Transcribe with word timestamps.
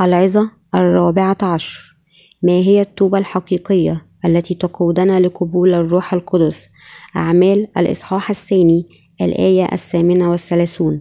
العظة 0.00 0.50
الرابعة 0.74 1.36
عشر. 1.42 1.96
ما 2.42 2.52
هي 2.52 2.80
التوبة 2.80 3.18
الحقيقية 3.18 4.06
التي 4.24 4.54
تقودنا 4.54 5.20
لقبول 5.20 5.74
الروح 5.74 6.14
القدس؟ 6.14 6.68
أعمال 7.16 7.68
الإصحاح 7.76 8.30
الثاني 8.30 8.86
الآية 9.20 9.68
الثامنة 9.72 10.30
والثلاثون. 10.30 11.00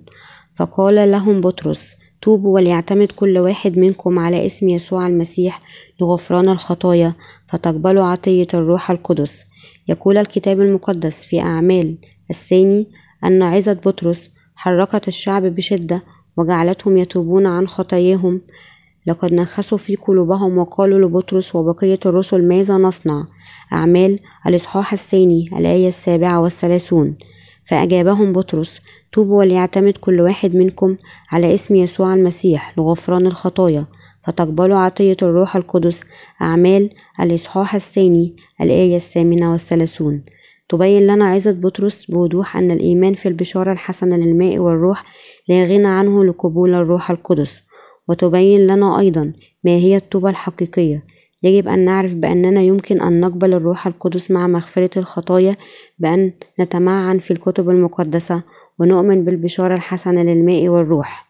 فقال 0.55 1.12
لهم 1.12 1.41
بطرس 1.41 1.95
توبوا 2.21 2.55
وليعتمد 2.55 3.12
كل 3.12 3.38
واحد 3.38 3.77
منكم 3.77 4.20
على 4.20 4.45
اسم 4.45 4.70
يسوع 4.70 5.07
المسيح 5.07 5.62
لغفران 6.02 6.50
الخطايا 6.50 7.14
فتقبلوا 7.48 8.05
عطية 8.05 8.48
الروح 8.54 8.91
القدس. 8.91 9.46
يقول 9.88 10.18
الكتاب 10.18 10.62
المقدس 10.62 11.23
في 11.23 11.40
أعمال 11.40 11.98
الثاني 12.30 12.88
أن 13.23 13.43
عظة 13.43 13.73
بطرس 13.73 14.30
حركت 14.55 15.07
الشعب 15.07 15.43
بشدة 15.43 16.04
وجعلتهم 16.38 16.98
يتوبون 16.98 17.46
عن 17.46 17.68
خطاياهم 17.68 18.41
لقد 19.08 19.34
نخسوا 19.34 19.77
في 19.77 19.95
قلوبهم 19.95 20.58
وقالوا 20.58 21.00
لبطرس 21.00 21.55
وبقية 21.55 22.00
الرسل 22.05 22.48
ماذا 22.48 22.77
نصنع؟ 22.77 23.26
أعمال 23.73 24.20
الإصحاح 24.48 24.94
الثاني 24.94 25.50
الآية 25.59 25.88
السابعة 25.88 26.41
والثلاثون. 26.41 27.18
فأجابهم 27.66 28.34
بطرس 28.34 28.82
توبوا 29.12 29.40
وليعتمد 29.40 29.98
كل 29.98 30.22
واحد 30.22 30.55
منكم 30.55 30.96
على 31.32 31.54
اسم 31.54 31.76
يسوع 31.76 32.13
المسيح 32.13 32.77
لغفران 32.77 33.26
الخطايا. 33.26 33.86
فتقبلوا 34.27 34.77
عطية 34.77 35.18
الروح 35.22 35.55
القدس. 35.55 36.04
أعمال 36.41 36.90
الإصحاح 37.20 37.76
الثاني 37.76 38.35
الآية 38.62 38.96
الثامنة 38.96 39.52
والثلاثون. 39.52 40.24
تبين 40.70 41.08
لنا 41.08 41.26
عظة 41.26 41.51
بطرس 41.51 42.05
بوضوح 42.05 42.57
أن 42.57 42.72
الإيمان 42.72 43.13
في 43.13 43.27
البشارة 43.27 43.72
الحسنة 43.72 44.18
للماء 44.18 44.57
والروح 44.60 45.04
لا 45.49 45.63
غنى 45.63 45.88
عنه 45.88 46.24
لقبول 46.24 46.74
الروح 46.74 47.12
القدس. 47.12 47.62
وتبين 48.09 48.67
لنا 48.67 48.99
أيضا 48.99 49.34
ما 49.63 49.71
هي 49.71 49.95
التوبة 49.95 50.29
الحقيقية. 50.29 51.03
يجب 51.43 51.67
أن 51.67 51.85
نعرف 51.85 52.13
بأننا 52.13 52.61
يمكن 52.61 53.01
أن 53.01 53.20
نقبل 53.20 53.53
الروح 53.53 53.87
القدس 53.87 54.31
مع 54.31 54.48
مغفرة 54.48 54.99
الخطايا 54.99 55.55
بأن 55.99 56.33
نتمعن 56.59 57.20
في 57.20 57.31
الكتب 57.31 57.70
المقدسة 57.70 58.43
ونؤمن 58.79 59.26
بالبشارة 59.26 59.76
الحسنة 59.76 60.23
للماء 60.23 60.67
والروح. 60.70 61.26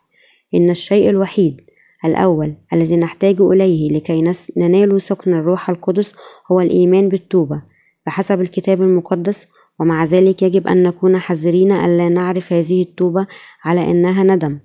إن 0.53 0.69
الشيء 0.69 1.09
الوحيد 1.09 1.61
الأول 2.05 2.53
الذي 2.73 2.97
نحتاج 2.97 3.41
إليه 3.41 3.91
لكي 3.91 4.33
ننال 4.57 5.01
سكن 5.01 5.33
الروح 5.33 5.69
القدس 5.69 6.11
هو 6.51 6.59
الإيمان 6.59 7.09
بالتوبة 7.09 7.61
بحسب 8.05 8.41
الكتاب 8.41 8.81
المقدس 8.81 9.47
ومع 9.79 10.03
ذلك 10.03 10.41
يجب 10.41 10.67
أن 10.67 10.83
نكون 10.83 11.17
حذرين 11.17 11.71
ألا 11.71 12.09
نعرف 12.09 12.53
هذه 12.53 12.81
التوبة 12.81 13.27
على 13.63 13.91
أنها 13.91 14.23
ندم. 14.23 14.59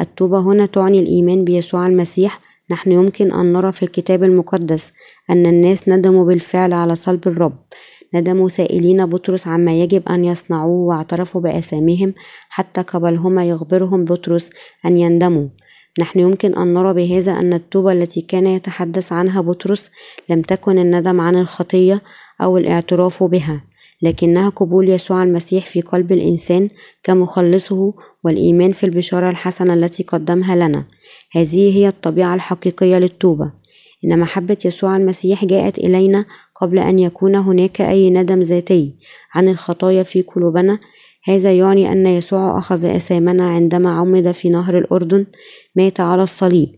التوبة 0.00 0.40
هنا 0.40 0.66
تعني 0.66 1.00
الإيمان 1.00 1.44
بيسوع 1.44 1.86
المسيح. 1.86 2.40
نحن 2.70 2.92
يمكن 2.92 3.32
أن 3.32 3.52
نرى 3.52 3.72
في 3.72 3.82
الكتاب 3.82 4.24
المقدس 4.24 4.92
أن 5.30 5.46
الناس 5.46 5.88
ندموا 5.88 6.24
بالفعل 6.24 6.72
على 6.72 6.96
صلب 6.96 7.28
الرب. 7.28 7.58
ندموا 8.14 8.48
سائلين 8.48 9.06
بطرس 9.06 9.48
عما 9.48 9.80
يجب 9.80 10.08
أن 10.08 10.24
يصنعوه 10.24 10.86
واعترفوا 10.86 11.40
بأساميهم 11.40 12.14
حتى 12.48 12.82
قبلهما 12.82 13.48
يخبرهم 13.48 14.04
بطرس 14.04 14.50
أن 14.86 14.98
يندموا. 14.98 15.48
نحن 16.00 16.18
يمكن 16.18 16.54
أن 16.54 16.74
نرى 16.74 16.94
بهذا 16.94 17.32
أن 17.32 17.52
التوبة 17.52 17.92
التي 17.92 18.20
كان 18.20 18.46
يتحدث 18.46 19.12
عنها 19.12 19.40
بطرس 19.40 19.90
لم 20.28 20.42
تكن 20.42 20.78
الندم 20.78 21.20
عن 21.20 21.36
الخطية 21.36 22.02
أو 22.42 22.58
الاعتراف 22.58 23.22
بها. 23.22 23.64
لكنها 24.02 24.48
قبول 24.48 24.88
يسوع 24.88 25.22
المسيح 25.22 25.66
في 25.66 25.80
قلب 25.80 26.12
الإنسان 26.12 26.68
كمخلصه 27.02 27.94
والإيمان 28.24 28.72
في 28.72 28.86
البشارة 28.86 29.30
الحسنة 29.30 29.74
التي 29.74 30.02
قدمها 30.02 30.56
لنا. 30.56 30.84
هذه 31.32 31.76
هي 31.76 31.88
الطبيعة 31.88 32.34
الحقيقية 32.34 32.98
للتوبة. 32.98 33.52
إن 34.04 34.18
محبة 34.18 34.56
يسوع 34.64 34.96
المسيح 34.96 35.44
جاءت 35.44 35.78
إلينا 35.78 36.24
قبل 36.54 36.78
أن 36.78 36.98
يكون 36.98 37.34
هناك 37.34 37.80
أي 37.80 38.10
ندم 38.10 38.40
ذاتي 38.40 38.94
عن 39.34 39.48
الخطايا 39.48 40.02
في 40.02 40.22
قلوبنا. 40.22 40.78
هذا 41.24 41.52
يعني 41.52 41.92
أن 41.92 42.06
يسوع 42.06 42.58
أخذ 42.58 42.84
أثامنا 42.84 43.48
عندما 43.48 43.90
عمد 43.90 44.30
في 44.32 44.48
نهر 44.48 44.78
الأردن 44.78 45.26
مات 45.76 46.00
على 46.00 46.22
الصليب 46.22 46.68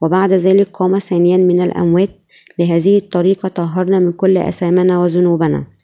وبعد 0.00 0.32
ذلك 0.32 0.68
قام 0.72 0.98
ثانيا 0.98 1.36
من 1.36 1.60
الأموات. 1.60 2.10
بهذه 2.58 2.96
الطريقة 2.96 3.48
طهرنا 3.48 3.98
من 3.98 4.12
كل 4.12 4.38
أثامنا 4.38 4.98
وذنوبنا. 5.02 5.79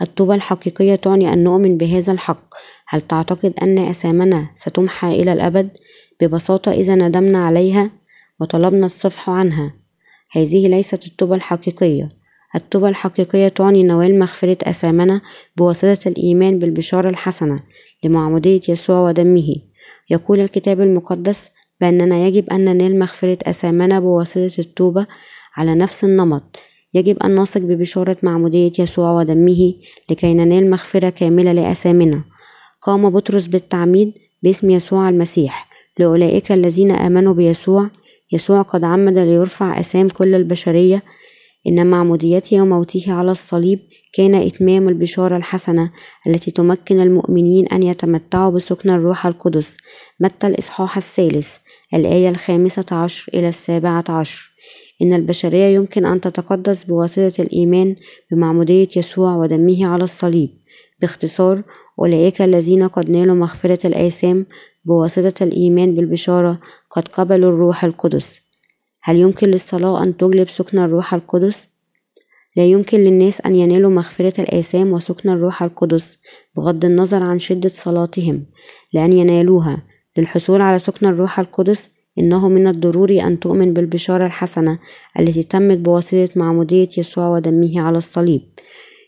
التوبة 0.00 0.34
الحقيقية 0.34 0.94
تعني 0.94 1.32
أن 1.32 1.44
نؤمن 1.44 1.76
بهذا 1.76 2.12
الحق. 2.12 2.54
هل 2.88 3.00
تعتقد 3.00 3.54
أن 3.62 3.78
أثامنا 3.78 4.50
ستمحى 4.54 5.22
إلى 5.22 5.32
الأبد؟ 5.32 5.70
ببساطة 6.20 6.72
إذا 6.72 6.94
ندمنا 6.94 7.44
عليها 7.44 7.90
وطلبنا 8.40 8.86
الصفح 8.86 9.30
عنها. 9.30 9.74
هذه 10.32 10.68
ليست 10.68 11.06
التوبة 11.06 11.34
الحقيقية. 11.34 12.08
التوبة 12.54 12.88
الحقيقية 12.88 13.48
تعني 13.48 13.82
نوال 13.82 14.18
مغفرة 14.18 14.58
أثامنا 14.62 15.20
بواسطة 15.56 16.08
الإيمان 16.08 16.58
بالبشارة 16.58 17.08
الحسنة 17.08 17.56
لمعمودية 18.04 18.60
يسوع 18.68 19.00
ودمه. 19.00 19.56
يقول 20.10 20.40
الكتاب 20.40 20.80
المقدس 20.80 21.50
بأننا 21.80 22.26
يجب 22.26 22.50
أن 22.50 22.64
ننال 22.64 22.98
مغفرة 22.98 23.38
أثامنا 23.42 24.00
بواسطة 24.00 24.58
التوبة 24.58 25.06
على 25.56 25.74
نفس 25.74 26.04
النمط. 26.04 26.58
يجب 26.94 27.22
أن 27.22 27.40
نثق 27.40 27.60
ببشارة 27.60 28.16
معمودية 28.22 28.72
يسوع 28.78 29.12
ودمه 29.12 29.74
لكي 30.10 30.34
ننال 30.34 30.70
مغفرة 30.70 31.10
كاملة 31.10 31.52
لأثامنا 31.52 32.24
قام 32.82 33.10
بطرس 33.10 33.46
بالتعميد 33.46 34.12
باسم 34.42 34.70
يسوع 34.70 35.08
المسيح 35.08 35.68
لأولئك 35.98 36.52
الذين 36.52 36.90
آمنوا 36.90 37.34
بيسوع. 37.34 37.90
يسوع 38.32 38.62
قد 38.62 38.84
عمد 38.84 39.18
ليرفع 39.18 39.80
أسام 39.80 40.08
كل 40.08 40.34
البشرية. 40.34 41.02
إن 41.66 41.86
معموديته 41.86 42.62
وموته 42.62 43.12
على 43.12 43.30
الصليب 43.30 43.78
كان 44.12 44.34
إتمام 44.34 44.88
البشارة 44.88 45.36
الحسنة 45.36 45.90
التي 46.26 46.50
تمكن 46.50 47.00
المؤمنين 47.00 47.66
أن 47.66 47.82
يتمتعوا 47.82 48.50
بسكن 48.50 48.90
الروح 48.90 49.26
القدس. 49.26 49.76
متى 50.20 50.46
الإصحاح 50.46 50.96
الثالث؟ 50.96 51.56
الآية 51.94 52.28
الخامسة 52.28 52.86
عشر 52.92 53.32
إلى 53.34 53.48
السابعة 53.48 54.04
عشر. 54.08 54.51
إن 55.02 55.12
البشرية 55.12 55.74
يمكن 55.74 56.06
أن 56.06 56.20
تتقدس 56.20 56.84
بواسطة 56.84 57.42
الإيمان 57.42 57.96
بمعمودية 58.30 58.88
يسوع 58.96 59.36
ودمه 59.36 59.86
على 59.86 60.04
الصليب. 60.04 60.50
باختصار 61.00 61.62
أولئك 61.98 62.42
الذين 62.42 62.88
قد 62.88 63.10
نالوا 63.10 63.34
مغفرة 63.34 63.86
الآثام 63.86 64.46
بواسطة 64.84 65.44
الإيمان 65.44 65.94
بالبشارة 65.94 66.60
قد 66.90 67.08
قبلوا 67.08 67.50
الروح 67.50 67.84
القدس. 67.84 68.40
هل 69.02 69.16
يمكن 69.16 69.48
للصلاة 69.48 70.02
أن 70.02 70.16
تجلب 70.16 70.48
سكن 70.48 70.78
الروح 70.78 71.14
القدس؟ 71.14 71.68
لا 72.56 72.64
يمكن 72.64 72.98
للناس 72.98 73.40
أن 73.40 73.54
ينالوا 73.54 73.90
مغفرة 73.90 74.40
الآثام 74.40 74.92
وسكن 74.92 75.28
الروح 75.28 75.62
القدس 75.62 76.18
بغض 76.56 76.84
النظر 76.84 77.22
عن 77.22 77.38
شدة 77.38 77.68
صلاتهم. 77.68 78.46
لأن 78.92 79.12
ينالوها. 79.12 79.82
للحصول 80.16 80.60
على 80.60 80.78
سكن 80.78 81.06
الروح 81.06 81.40
القدس 81.40 81.88
إنه 82.18 82.48
من 82.48 82.66
الضروري 82.66 83.22
أن 83.22 83.40
تؤمن 83.40 83.72
بالبشارة 83.72 84.26
الحسنة 84.26 84.78
التي 85.18 85.42
تمت 85.42 85.78
بواسطة 85.78 86.28
معمودية 86.36 86.88
يسوع 86.98 87.28
ودمه 87.28 87.80
على 87.80 87.98
الصليب. 87.98 88.42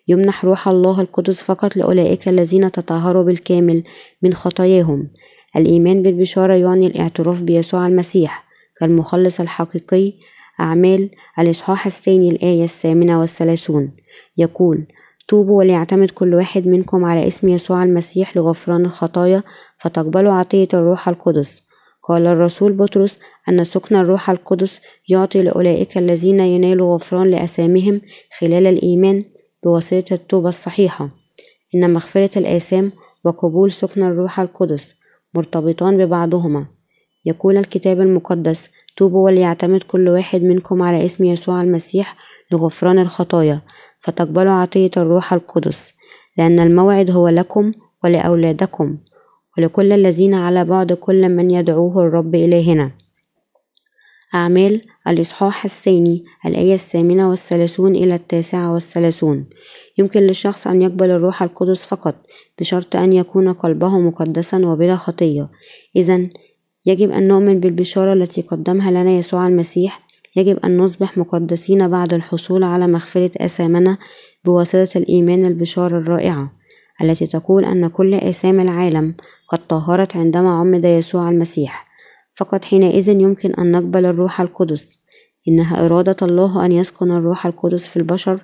يمنح 0.08 0.44
روح 0.44 0.68
الله 0.68 1.00
القدس 1.00 1.42
فقط 1.42 1.76
لأولئك 1.76 2.28
الذين 2.28 2.72
تطهروا 2.72 3.24
بالكامل 3.24 3.82
من 4.22 4.34
خطاياهم. 4.34 5.10
الإيمان 5.56 6.02
بالبشارة 6.02 6.54
يعني 6.54 6.86
الاعتراف 6.86 7.42
بيسوع 7.42 7.86
المسيح 7.86 8.44
كالمخلص 8.80 9.40
الحقيقي 9.40 10.12
أعمال 10.60 11.10
الإصحاح 11.38 11.86
الثاني 11.86 12.28
الآية 12.28 12.64
الثامنة 12.64 13.20
والثلاثون. 13.20 13.90
يقول 14.36 14.86
توبوا 15.28 15.58
وليعتمد 15.58 16.10
كل 16.10 16.34
واحد 16.34 16.66
منكم 16.66 17.04
على 17.04 17.26
اسم 17.26 17.48
يسوع 17.48 17.82
المسيح 17.82 18.36
لغفران 18.36 18.84
الخطايا 18.84 19.42
فتقبلوا 19.78 20.32
عطية 20.32 20.68
الروح 20.74 21.08
القدس. 21.08 21.62
قال 22.08 22.26
الرسول 22.26 22.72
بطرس 22.72 23.18
أن 23.48 23.64
سكن 23.64 23.96
الروح 23.96 24.30
القدس 24.30 24.80
يعطي 25.08 25.42
لأولئك 25.42 25.98
الذين 25.98 26.40
ينالوا 26.40 26.94
غفران 26.94 27.30
لأسامهم 27.30 28.00
خلال 28.38 28.66
الإيمان 28.66 29.24
بواسطة 29.62 30.14
التوبة 30.14 30.48
الصحيحة. 30.48 31.10
إن 31.74 31.92
مغفرة 31.92 32.38
الآثام 32.38 32.92
وقبول 33.24 33.72
سكن 33.72 34.02
الروح 34.02 34.40
القدس 34.40 34.94
مرتبطان 35.34 35.98
ببعضهما. 35.98 36.66
يقول 37.24 37.56
الكتاب 37.56 38.00
المقدس 38.00 38.70
توبوا 38.96 39.24
وليعتمد 39.24 39.82
كل 39.82 40.08
واحد 40.08 40.42
منكم 40.42 40.82
على 40.82 41.04
اسم 41.04 41.24
يسوع 41.24 41.62
المسيح 41.62 42.16
لغفران 42.52 42.98
الخطايا 42.98 43.60
فتقبلوا 44.00 44.52
عطية 44.52 44.90
الروح 44.96 45.32
القدس 45.32 45.92
لأن 46.38 46.60
الموعد 46.60 47.10
هو 47.10 47.28
لكم 47.28 47.72
ولأولادكم. 48.04 48.98
ولكل 49.58 49.92
الذين 49.92 50.34
على 50.34 50.64
بعد 50.64 50.92
كل 50.92 51.28
من 51.28 51.50
يدعوه 51.50 52.06
الرب 52.06 52.34
إلهنا 52.34 52.90
أعمال 54.34 54.80
الإصحاح 55.08 55.64
الثاني 55.64 56.24
الآية 56.46 56.74
الثامنة 56.74 57.30
والثلاثون 57.30 57.96
إلى 57.96 58.14
التاسعة 58.14 58.74
والثلاثون. 58.74 59.46
يمكن 59.98 60.20
للشخص 60.20 60.66
أن 60.66 60.82
يقبل 60.82 61.10
الروح 61.10 61.42
القدس 61.42 61.84
فقط 61.84 62.14
بشرط 62.60 62.96
أن 62.96 63.12
يكون 63.12 63.52
قلبه 63.52 63.98
مقدسا 63.98 64.66
وبلا 64.66 64.96
خطية. 64.96 65.50
إذا 65.96 66.28
يجب 66.86 67.10
أن 67.10 67.28
نؤمن 67.28 67.60
بالبشارة 67.60 68.12
التي 68.12 68.42
قدمها 68.42 68.90
لنا 68.90 69.10
يسوع 69.10 69.48
المسيح. 69.48 70.00
يجب 70.36 70.58
أن 70.64 70.78
نصبح 70.78 71.18
مقدسين 71.18 71.88
بعد 71.88 72.14
الحصول 72.14 72.64
على 72.64 72.86
مغفرة 72.86 73.30
آثامنا 73.36 73.98
بواسطة 74.44 74.98
الإيمان 74.98 75.46
البشارة 75.46 75.98
الرائعة. 75.98 76.52
التي 77.02 77.26
تقول 77.26 77.64
أن 77.64 77.88
كل 77.88 78.14
آثام 78.14 78.60
العالم 78.60 79.14
قد 79.48 79.66
طهرت 79.66 80.16
عندما 80.16 80.50
عمد 80.50 80.84
يسوع 80.84 81.30
المسيح 81.30 81.84
فقط 82.34 82.64
حينئذ 82.64 83.08
يمكن 83.08 83.54
أن 83.54 83.72
نقبل 83.72 84.06
الروح 84.06 84.40
القدس. 84.40 84.98
إنها 85.48 85.84
إرادة 85.84 86.16
الله 86.22 86.66
أن 86.66 86.72
يسكن 86.72 87.10
الروح 87.10 87.46
القدس 87.46 87.86
في 87.86 87.96
البشر 87.96 88.40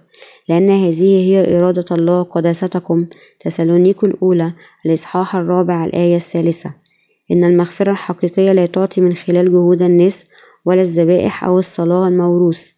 لأن 0.49 0.70
هذه 0.70 1.02
هي 1.02 1.58
إرادة 1.58 1.85
الله 1.91 2.23
قداستكم 2.23 3.06
تسالونيك 3.41 4.05
الأولى 4.05 4.53
الإصحاح 4.87 5.37
الرابع 5.37 5.85
الآية 5.85 6.17
الثالثة. 6.17 6.75
إن 7.32 7.44
المغفرة 7.44 7.91
الحقيقية 7.91 8.53
لا 8.53 8.67
تعطي 8.67 9.00
من 9.00 9.12
خلال 9.12 9.53
جهود 9.53 9.82
الناس 9.82 10.25
ولا 10.64 10.82
الذبائح 10.82 11.44
أو 11.44 11.58
الصلاة 11.58 12.08
الموروث 12.08 12.70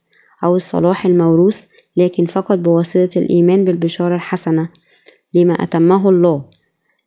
أو 0.45 0.57
الصلاح 0.57 1.07
الموروث 1.07 1.65
لكن 1.97 2.27
فقط 2.27 2.59
بواسطة 2.59 3.19
الإيمان 3.19 3.65
بالبشارة 3.65 4.15
الحسنة. 4.15 4.69
لما 5.35 5.55
أتمه 5.55 6.09
الله. 6.09 6.45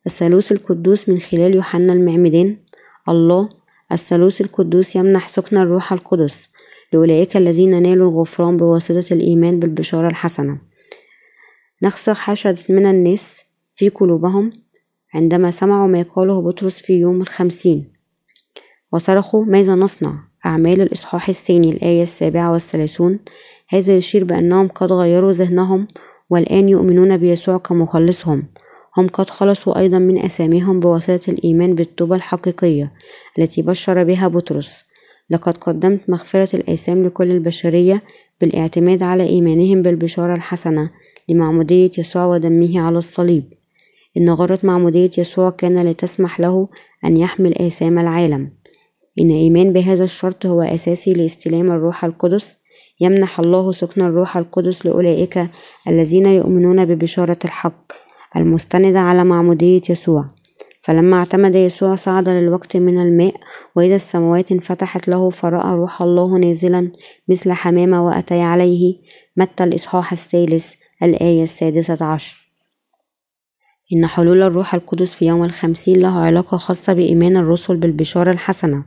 الثالوث 0.07 0.51
القدوس 0.51 1.09
من 1.09 1.19
خلال 1.19 1.55
يوحنا 1.55 1.93
المعمدان. 1.93 2.57
الله 3.09 3.49
الثالوث 3.91 4.41
القدوس 4.41 4.95
يمنح 4.95 5.27
سكن 5.29 5.57
الروح 5.57 5.93
القدس 5.93 6.49
لأولئك 6.93 7.37
الذين 7.37 7.83
نالوا 7.83 8.11
الغفران 8.11 8.57
بواسطة 8.57 9.13
الإيمان 9.13 9.59
بالبشارة 9.59 10.07
الحسنة. 10.07 10.57
نخسر 11.83 12.13
حشد 12.13 12.57
من 12.69 12.85
الناس 12.85 13.41
في 13.75 13.89
قلوبهم 13.89 14.53
عندما 15.13 15.51
سمعوا 15.51 15.87
ما 15.87 16.01
قاله 16.01 16.41
بطرس 16.41 16.79
في 16.79 16.93
يوم 16.93 17.21
الخمسين. 17.21 17.93
وصرخوا 18.93 19.45
ماذا 19.45 19.75
نصنع؟ 19.75 20.23
أعمال 20.45 20.81
الإصحاح 20.81 21.29
الثاني 21.29 21.69
الآية 21.69 22.03
السابعة 22.03 22.51
والثلاثون. 22.51 23.19
هذا 23.69 23.97
يشير 23.97 24.23
بأنهم 24.23 24.67
قد 24.67 24.91
غيروا 24.91 25.31
ذهنهم 25.31 25.87
والآن 26.29 26.69
يؤمنون 26.69 27.17
بيسوع 27.17 27.57
كمخلصهم. 27.57 28.43
هم 28.97 29.07
قد 29.07 29.29
خلصوا 29.29 29.79
أيضا 29.79 29.99
من 29.99 30.17
أساميهم 30.17 30.79
بواسطة 30.79 31.31
الإيمان 31.31 31.75
بالتوبة 31.75 32.15
الحقيقية 32.15 32.93
التي 33.39 33.61
بشر 33.61 34.03
بها 34.03 34.27
بطرس. 34.27 34.83
لقد 35.29 35.57
قدمت 35.57 36.09
مغفرة 36.09 36.55
الآثام 36.55 37.05
لكل 37.05 37.31
البشرية 37.31 38.03
بالاعتماد 38.41 39.03
على 39.03 39.23
إيمانهم 39.23 39.81
بالبشارة 39.81 40.33
الحسنة 40.33 40.89
لمعمودية 41.29 41.91
يسوع 41.97 42.25
ودمه 42.25 42.79
على 42.79 42.97
الصليب. 42.97 43.43
إن 44.17 44.29
غرة 44.29 44.59
معمودية 44.63 45.11
يسوع 45.17 45.49
كان 45.49 45.85
لتسمح 45.85 46.39
له 46.39 46.69
أن 47.05 47.17
يحمل 47.17 47.57
آثام 47.57 47.99
العالم. 47.99 48.51
إن 49.19 49.29
إيمان 49.29 49.73
بهذا 49.73 50.03
الشرط 50.03 50.45
هو 50.45 50.61
أساسي 50.61 51.13
لاستلام 51.13 51.71
الروح 51.71 52.05
القدس 52.05 52.57
يمنح 52.99 53.39
الله 53.39 53.71
سكن 53.71 54.01
الروح 54.01 54.37
القدس 54.37 54.85
لأولئك 54.85 55.47
الذين 55.87 56.25
يؤمنون 56.25 56.85
ببشارة 56.85 57.39
الحق 57.45 57.91
المستندة 58.35 58.99
على 58.99 59.23
معمودية 59.23 59.81
يسوع. 59.89 60.27
فلما 60.81 61.17
اعتمد 61.17 61.55
يسوع 61.55 61.95
صعد 61.95 62.29
للوقت 62.29 62.77
من 62.77 63.01
الماء 63.01 63.35
وإذا 63.75 63.95
السماوات 63.95 64.51
انفتحت 64.51 65.07
له 65.07 65.29
فرأى 65.29 65.75
روح 65.75 66.01
الله 66.01 66.37
نازلا 66.37 66.91
مثل 67.27 67.51
حمامة 67.51 68.05
وأتي 68.05 68.41
عليه 68.41 68.95
متى 69.37 69.63
الإصحاح 69.63 70.11
الثالث 70.11 70.73
الآية 71.03 71.43
السادسة 71.43 72.05
عشر. 72.05 72.45
إن 73.93 74.07
حلول 74.07 74.41
الروح 74.41 74.73
القدس 74.73 75.13
في 75.13 75.25
يوم 75.25 75.43
الخمسين 75.43 75.99
له 75.99 76.19
علاقة 76.19 76.57
خاصة 76.57 76.93
بإيمان 76.93 77.37
الرسل 77.37 77.77
بالبشارة 77.77 78.31
الحسنة 78.31 78.85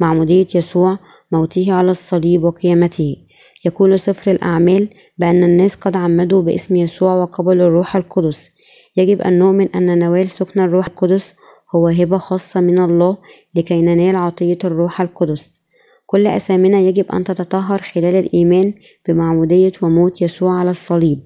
معمودية 0.00 0.46
يسوع 0.54 0.98
موته 1.32 1.72
على 1.72 1.90
الصليب 1.90 2.44
وقيامته. 2.44 3.16
يقول 3.64 4.00
سفر 4.00 4.30
الأعمال 4.30 4.88
بأن 5.18 5.44
الناس 5.44 5.74
قد 5.74 5.96
عمدوا 5.96 6.42
باسم 6.42 6.76
يسوع 6.76 7.14
وقبلوا 7.14 7.66
الروح 7.66 7.96
القدس. 7.96 8.50
يجب 8.96 9.22
أن 9.22 9.38
نؤمن 9.38 9.68
أن 9.68 9.98
نوال 9.98 10.30
سكن 10.30 10.60
الروح 10.60 10.86
القدس 10.86 11.34
هو 11.74 11.88
هبة 11.88 12.18
خاصة 12.18 12.60
من 12.60 12.78
الله 12.78 13.16
لكي 13.54 13.82
ننال 13.82 14.16
عطية 14.16 14.58
الروح 14.64 15.00
القدس. 15.00 15.62
كل 16.06 16.26
أسامنا 16.26 16.80
يجب 16.80 17.12
أن 17.12 17.24
تتطهر 17.24 17.80
خلال 17.80 18.14
الإيمان 18.14 18.74
بمعمودية 19.08 19.72
وموت 19.82 20.22
يسوع 20.22 20.58
على 20.58 20.70
الصليب. 20.70 21.20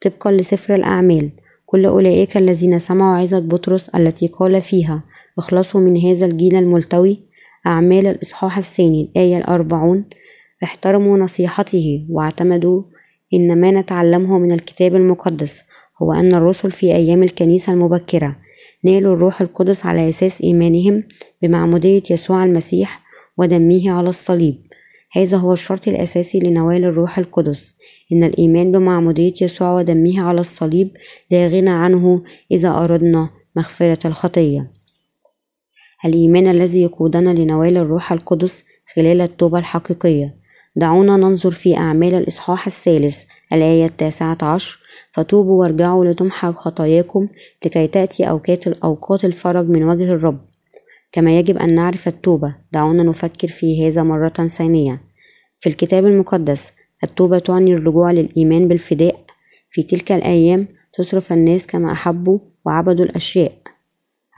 طبقا 0.00 0.32
لسفر 0.32 0.74
الأعمال 0.74 1.30
كل 1.66 1.86
أولئك 1.86 2.36
الذين 2.36 2.78
سمعوا 2.78 3.16
عظة 3.16 3.38
بطرس 3.38 3.88
التي 3.88 4.26
قال 4.26 4.62
فيها 4.62 5.04
اخلصوا 5.38 5.80
من 5.80 5.96
هذا 5.96 6.26
الجيل 6.26 6.56
الملتوي. 6.56 7.28
أعمال 7.66 8.06
الإصحاح 8.06 8.58
الثاني 8.58 9.02
الآية 9.02 9.38
الأربعون 9.38 10.04
احترموا 10.62 11.18
نصيحته 11.18 12.06
واعتمدوا 12.10 12.82
إن 13.34 13.60
ما 13.60 13.70
نتعلمه 13.70 14.38
من 14.38 14.52
الكتاب 14.52 14.94
المقدس 14.94 15.62
هو 16.02 16.12
أن 16.12 16.34
الرسل 16.34 16.70
في 16.70 16.86
أيام 16.94 17.22
الكنيسة 17.22 17.72
المبكرة 17.72 18.36
نالوا 18.84 19.14
الروح 19.14 19.40
القدس 19.40 19.86
على 19.86 20.08
أساس 20.08 20.42
إيمانهم 20.42 21.04
بمعمودية 21.42 22.02
يسوع 22.10 22.44
المسيح 22.44 23.02
ودمه 23.36 23.90
على 23.90 24.08
الصليب. 24.08 24.54
هذا 25.12 25.36
هو 25.36 25.52
الشرط 25.52 25.88
الأساسي 25.88 26.38
لنوال 26.38 26.84
الروح 26.84 27.18
القدس 27.18 27.74
إن 28.12 28.24
الإيمان 28.24 28.72
بمعمودية 28.72 29.34
يسوع 29.40 29.72
ودمه 29.72 30.22
على 30.22 30.40
الصليب 30.40 30.90
لا 31.30 31.46
غنى 31.46 31.70
عنه 31.70 32.22
إذا 32.50 32.68
أردنا 32.68 33.30
مغفرة 33.56 34.06
الخطية. 34.06 34.70
الإيمان 36.04 36.46
الذي 36.46 36.82
يقودنا 36.82 37.30
لنوال 37.30 37.76
الروح 37.76 38.12
القدس 38.12 38.64
خلال 38.94 39.20
التوبة 39.20 39.58
الحقيقية 39.58 40.36
دعونا 40.76 41.16
ننظر 41.16 41.50
في 41.50 41.76
أعمال 41.76 42.14
الإصحاح 42.14 42.66
الثالث 42.66 43.22
الآية 43.52 43.84
التاسعة 43.84 44.38
عشر. 44.42 44.78
فتوبوا 45.12 45.60
وارجعوا 45.60 46.04
لتمحى 46.04 46.52
خطاياكم 46.52 47.28
لكي 47.64 47.86
تأتي 47.86 48.28
أوقات 48.30 48.66
أوقات 48.66 49.24
الفرج 49.24 49.68
من 49.68 49.84
وجه 49.84 50.12
الرب. 50.12 50.40
كما 51.12 51.38
يجب 51.38 51.58
أن 51.58 51.74
نعرف 51.74 52.08
التوبة 52.08 52.54
دعونا 52.72 53.02
نفكر 53.02 53.48
في 53.48 53.86
هذا 53.86 54.02
مرة 54.02 54.28
ثانية. 54.28 55.00
في 55.60 55.68
الكتاب 55.68 56.06
المقدس 56.06 56.72
التوبة 57.04 57.38
تعني 57.38 57.74
الرجوع 57.74 58.10
للإيمان 58.12 58.68
بالفداء. 58.68 59.24
في 59.70 59.82
تلك 59.82 60.12
الأيام 60.12 60.68
تصرف 60.94 61.32
الناس 61.32 61.66
كما 61.66 61.92
أحبوا 61.92 62.38
وعبدوا 62.66 63.04
الأشياء 63.04 63.52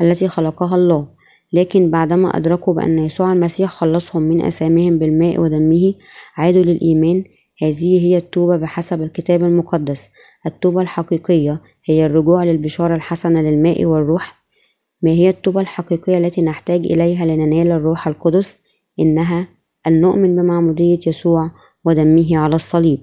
التي 0.00 0.28
خلقها 0.28 0.76
الله. 0.76 1.08
لكن 1.52 1.90
بعدما 1.90 2.36
أدركوا 2.36 2.74
بأن 2.74 2.98
يسوع 2.98 3.32
المسيح 3.32 3.70
خلصهم 3.70 4.22
من 4.22 4.42
أثامهم 4.42 4.98
بالماء 4.98 5.40
ودمه 5.40 5.94
عادوا 6.36 6.62
للإيمان. 6.62 7.24
هذه 7.62 8.00
هي 8.00 8.16
التوبة 8.16 8.56
بحسب 8.56 9.02
الكتاب 9.02 9.44
المقدس. 9.44 10.08
التوبة 10.46 10.80
الحقيقية 10.80 11.60
هي 11.84 12.06
الرجوع 12.06 12.44
للبشارة 12.44 12.94
الحسنة 12.94 13.42
للماء 13.42 13.84
والروح. 13.84 14.40
ما 15.02 15.10
هي 15.10 15.28
التوبة 15.28 15.60
الحقيقية 15.60 16.18
التي 16.18 16.42
نحتاج 16.42 16.86
إليها 16.86 17.26
لننال 17.26 17.70
الروح 17.70 18.08
القدس؟ 18.08 18.56
إنها 19.00 19.48
أن 19.86 20.00
نؤمن 20.00 20.36
بمعمودية 20.36 21.00
يسوع 21.06 21.50
ودمه 21.84 22.38
على 22.38 22.56
الصليب. 22.56 22.98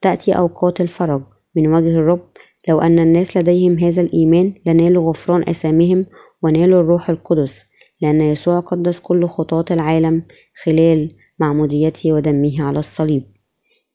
تأتي 0.00 0.32
أوقات 0.32 0.80
الفرج. 0.80 1.22
من 1.56 1.74
وجه 1.74 1.90
الرب 1.90 2.28
لو 2.68 2.80
أن 2.80 2.98
الناس 2.98 3.36
لديهم 3.36 3.78
هذا 3.78 4.02
الإيمان 4.02 4.54
لنالوا 4.66 5.10
غفران 5.10 5.44
أسامهم 5.48 6.06
ونالوا 6.42 6.80
الروح 6.80 7.10
القدس. 7.10 7.65
لأن 8.00 8.20
يسوع 8.20 8.60
قدس 8.60 9.00
كل 9.00 9.26
خطاة 9.26 9.64
العالم 9.70 10.22
خلال 10.64 11.12
معموديته 11.38 12.12
ودمه 12.12 12.62
على 12.62 12.78
الصليب. 12.78 13.22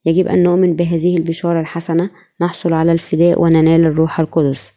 يجب 0.06 0.28
أن 0.28 0.44
نؤمن 0.44 0.76
بهذه 0.76 1.18
البشارة 1.18 1.62
الحسنة 1.62 2.10
نحصل 2.42 2.74
على 2.74 2.92
الفداء 2.92 3.42
وننال 3.42 3.86
الروح 3.86 4.20
القدس. 4.20 4.72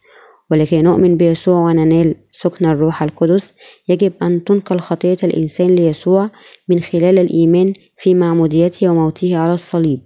ولكي 0.50 0.82
نؤمن 0.82 1.16
بيسوع 1.16 1.58
وننال 1.58 2.14
سكن 2.32 2.66
الروح 2.66 3.02
القدس 3.02 3.52
يجب 3.88 4.12
أن 4.22 4.44
تنقل 4.44 4.80
خطية 4.80 5.16
الإنسان 5.24 5.74
ليسوع 5.74 6.30
من 6.68 6.80
خلال 6.80 7.18
الإيمان 7.18 7.72
في 7.96 8.14
معموديته 8.14 8.88
وموته 8.88 9.36
على 9.36 9.54
الصليب. 9.54 10.00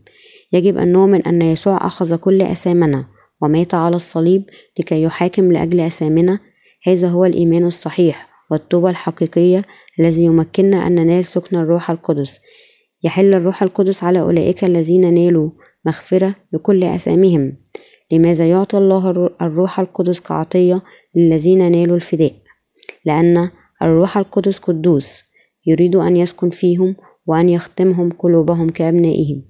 يجب 0.53 0.79
أن 0.79 0.93
نؤمن 0.93 1.23
أن 1.23 1.43
يسوع 1.43 1.87
أخذ 1.87 2.17
كل 2.17 2.43
أثامنا 2.43 3.05
ومات 3.43 3.75
على 3.75 3.97
الصليب 3.97 4.43
لكي 4.79 5.03
يحاكم 5.03 5.53
لأجل 5.53 5.81
أثامنا. 5.81 6.39
هذا 6.87 7.09
هو 7.09 7.25
الإيمان 7.25 7.67
الصحيح. 7.67 8.28
والتوبة 8.51 8.91
الحقيقية 8.91 9.63
الذي 10.01 10.23
يمكننا 10.25 10.87
أن 10.87 10.95
ننال 10.95 11.25
سكن 11.25 11.57
الروح 11.57 11.91
القدس. 11.91 12.41
يحل 13.03 13.35
الروح 13.35 13.63
القدس 13.63 14.05
على 14.05 14.21
أولئك 14.21 14.65
الذين 14.65 15.15
نالوا 15.15 15.51
مغفرة 15.85 16.35
لكل 16.53 16.85
أثامهم 16.85 17.57
لماذا 18.13 18.51
يعطي 18.51 18.79
الله 18.79 19.11
الروح 19.43 19.81
القدس 19.81 20.21
كعطية 20.21 20.83
للذين 21.17 21.73
نالوا 21.73 21.97
الفداء؟ 21.97 22.33
لأن 23.05 23.51
الروح 23.83 24.19
القدس 24.19 24.59
قدوس 24.59 25.23
يريد 25.67 25.97
أن 25.97 26.17
يسكن 26.17 26.51
فيهم 26.51 26.97
وأن 27.27 27.49
يختمهم 27.49 28.11
قلوبهم 28.11 28.69
كأبنائهم. 28.69 29.45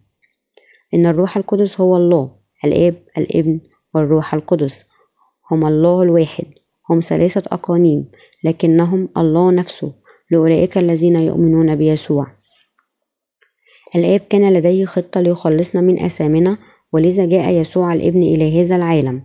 إن 0.95 1.07
الروح 1.07 1.37
القدس 1.37 1.81
هو 1.81 1.97
الله 1.97 2.37
الآب 2.64 3.02
الابن 3.19 3.61
والروح 3.95 4.35
القدس. 4.35 4.85
هم 5.50 5.67
الله 5.67 6.02
الواحد. 6.02 6.47
هم 6.90 7.00
ثلاثة 7.00 7.42
أقانيم 7.52 8.09
لكنهم 8.45 9.09
الله 9.16 9.50
نفسه 9.50 9.92
لأولئك 10.30 10.78
الذين 10.78 11.16
يؤمنون 11.16 11.76
بيسوع. 11.76 12.26
الآب 13.97 14.21
كان 14.30 14.52
لديه 14.52 14.85
خطة 14.85 15.21
ليخلصنا 15.21 15.80
من 15.80 15.99
آثامنا 16.02 16.59
ولذا 16.92 17.26
جاء 17.26 17.50
يسوع 17.50 17.92
الابن 17.92 18.23
إلى 18.23 18.61
هذا 18.61 18.76
العالم. 18.76 19.23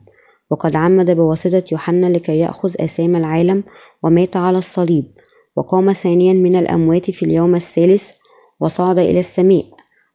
وقد 0.52 0.76
عمد 0.76 1.12
بواسطة 1.12 1.64
يوحنا 1.72 2.08
لكي 2.08 2.40
يأخذ 2.40 2.74
آثام 2.80 3.16
العالم 3.16 3.64
ومات 4.04 4.38
على 4.38 4.58
الصليب 4.58 5.06
وقام 5.56 5.94
ثانيا 5.94 6.34
من 6.34 6.56
الأموات 6.56 7.12
في 7.12 7.24
اليوم 7.24 7.56
الثالث 7.56 8.10
وصعد 8.60 9.00
إلى 9.00 9.20
السماء. 9.20 9.66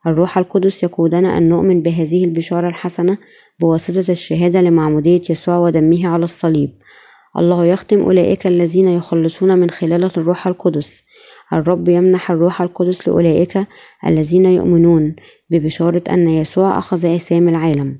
الروح 0.06 0.38
القدس 0.38 0.82
يقودنا 0.82 1.38
أن 1.38 1.48
نؤمن 1.48 1.82
بهذه 1.82 2.24
البشارة 2.24 2.68
الحسنة 2.68 3.18
بواسطة 3.60 4.12
الشهادة 4.12 4.60
لمعمودية 4.60 5.22
يسوع 5.30 5.58
ودمه 5.58 6.08
على 6.08 6.24
الصليب. 6.24 6.70
الله 7.38 7.66
يختم 7.66 8.00
أولئك 8.00 8.46
الذين 8.46 8.88
يخلصون 8.88 9.58
من 9.58 9.70
خلال 9.70 10.04
الروح 10.04 10.46
القدس. 10.46 11.02
الرب 11.52 11.88
يمنح 11.88 12.30
الروح 12.30 12.62
القدس 12.62 13.08
لأولئك 13.08 13.58
الذين 14.06 14.44
يؤمنون 14.44 15.16
ببشارة 15.50 16.02
أن 16.10 16.28
يسوع 16.28 16.78
أخذ 16.78 17.06
أسام 17.06 17.48
العالم. 17.48 17.98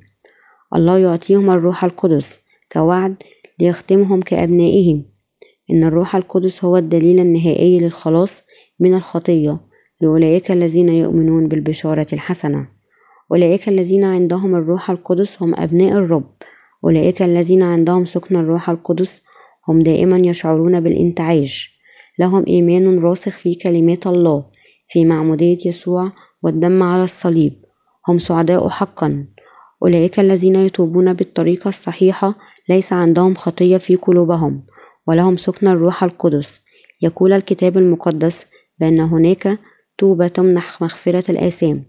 الله 0.75 0.99
يعطيهم 0.99 1.51
الروح 1.51 1.85
القدس 1.85 2.39
كوعد 2.73 3.15
ليختمهم 3.61 4.21
كأبنائه 4.21 5.03
إن 5.71 5.85
الروح 5.85 6.17
القدس 6.17 6.65
هو 6.65 6.77
الدليل 6.77 7.21
النهائي 7.21 7.79
للخلاص 7.81 8.43
من 8.81 8.95
الخطية 8.95 9.61
لأولئك 10.01 10.51
الذين 10.51 10.89
يؤمنون 10.89 11.49
بالبشارة 11.49 12.07
الحسنة. 12.13 12.69
أولئك 13.33 13.69
الذين 13.69 14.05
عندهم 14.05 14.55
الروح 14.55 14.91
القدس 14.91 15.43
هم 15.43 15.55
أبناء 15.55 15.93
الرب. 15.93 16.31
أولئك 16.85 17.23
الذين 17.23 17.63
عندهم 17.63 18.05
سكن 18.05 18.37
الروح 18.37 18.71
القدس 18.71 19.28
هم 19.69 19.83
دائما 19.83 20.19
يشعرون 20.19 20.81
بالانتعاش. 20.81 21.79
لهم 22.19 22.45
إيمان 22.47 22.99
راسخ 22.99 23.39
في 23.39 23.55
كلمات 23.55 24.07
الله 24.07 24.45
في 24.89 25.05
معمودية 25.05 25.59
يسوع 25.67 26.13
والدم 26.43 26.83
على 26.83 27.05
الصليب. 27.05 27.53
هم 28.09 28.19
سعداء 28.19 28.69
حقا. 28.69 29.27
أولئك 29.83 30.21
الذين 30.21 30.57
يتوبون 30.57 31.13
بالطريقة 31.13 31.69
الصحيحة 31.69 32.35
ليس 32.69 32.93
عندهم 32.93 33.35
خطية 33.35 33.77
في 33.77 33.97
قلوبهم 33.97 34.67
ولهم 35.07 35.37
سكن 35.37 35.69
الروح 35.69 36.05
القدس. 36.05 36.61
يقول 37.03 37.33
الكتاب 37.33 37.79
المقدس 37.79 38.47
بأن 38.81 39.01
هناك 39.01 39.59
توبة 39.99 40.29
تمنح 40.29 40.83
مغفرة 40.83 41.31
الآثام. 41.31 41.85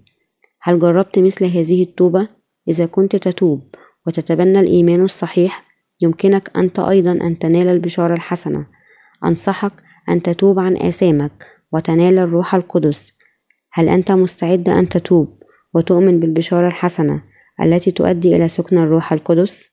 هل 0.61 0.79
جربت 0.79 1.19
مثل 1.19 1.45
هذه 1.45 1.83
التوبة؟ 1.83 2.27
إذا 2.67 2.85
كنت 2.85 3.15
تتوب 3.15 3.75
وتتبنى 4.07 4.59
الإيمان 4.59 5.03
الصحيح 5.03 5.68
يمكنك 6.01 6.51
أنت 6.57 6.79
أيضا 6.79 7.11
أن 7.11 7.39
تنال 7.39 7.67
البشارة 7.67 8.13
الحسنة 8.13 8.65
أنصحك 9.25 9.73
أن 10.09 10.21
تتوب 10.21 10.59
عن 10.59 10.77
آثامك 10.77 11.45
وتنال 11.71 12.19
الروح 12.19 12.55
القدس 12.55 13.13
هل 13.71 13.89
أنت 13.89 14.11
مستعد 14.11 14.69
أن 14.69 14.89
تتوب 14.89 15.43
وتؤمن 15.73 16.19
بالبشارة 16.19 16.67
الحسنة 16.67 17.23
التي 17.61 17.91
تؤدي 17.91 18.35
إلى 18.35 18.47
سكن 18.47 18.77
الروح 18.77 19.13
القدس؟ 19.13 19.68